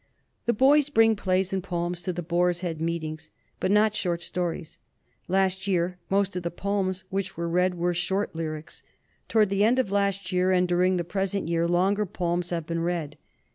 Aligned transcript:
"The 0.47 0.53
boys 0.53 0.89
bring 0.89 1.15
plays 1.15 1.53
and 1.53 1.61
poems 1.63 2.01
to 2.01 2.11
the 2.11 2.23
Boar's 2.23 2.61
Head 2.61 2.81
meetings, 2.81 3.29
but 3.59 3.69
not 3.69 3.93
short 3.93 4.23
stories. 4.23 4.79
Last 5.27 5.67
year 5.67 5.99
most 6.09 6.35
of 6.35 6.41
the 6.41 6.49
poems 6.49 7.03
which 7.11 7.37
were 7.37 7.47
read 7.47 7.75
were 7.75 7.93
short 7.93 8.35
lyrics. 8.35 8.81
Toward 9.27 9.49
the 9.51 9.63
end 9.63 9.77
of 9.77 9.91
last 9.91 10.31
year 10.31 10.51
and 10.51 10.67
during 10.67 10.97
the 10.97 11.03
present 11.03 11.47
year 11.49 11.67
longer 11.67 12.07
poems 12.07 12.49
have 12.49 12.65
been 12.65 12.79
read. 12.81 13.15